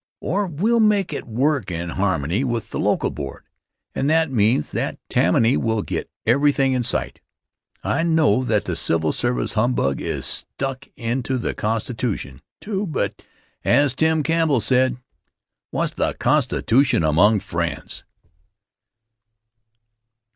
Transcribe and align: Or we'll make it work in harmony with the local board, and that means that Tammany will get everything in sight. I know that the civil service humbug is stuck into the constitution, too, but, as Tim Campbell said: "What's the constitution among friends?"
Or 0.19 0.47
we'll 0.47 0.79
make 0.79 1.13
it 1.13 1.27
work 1.27 1.69
in 1.69 1.89
harmony 1.89 2.43
with 2.43 2.71
the 2.71 2.79
local 2.79 3.11
board, 3.11 3.43
and 3.93 4.09
that 4.09 4.31
means 4.31 4.71
that 4.71 4.97
Tammany 5.09 5.55
will 5.57 5.83
get 5.83 6.09
everything 6.25 6.73
in 6.73 6.81
sight. 6.81 7.19
I 7.83 8.01
know 8.01 8.43
that 8.45 8.65
the 8.65 8.75
civil 8.75 9.11
service 9.11 9.53
humbug 9.53 10.01
is 10.01 10.25
stuck 10.25 10.87
into 10.97 11.37
the 11.37 11.53
constitution, 11.53 12.41
too, 12.59 12.87
but, 12.87 13.21
as 13.63 13.93
Tim 13.93 14.23
Campbell 14.23 14.59
said: 14.59 14.97
"What's 15.69 15.93
the 15.93 16.13
constitution 16.17 17.03
among 17.03 17.41
friends?" 17.41 18.03